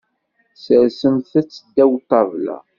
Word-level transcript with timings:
Sersemt-tt 0.63 1.61
ddaw 1.67 1.91
ṭṭabla. 2.03 2.57